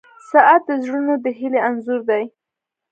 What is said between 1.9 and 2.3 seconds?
دی.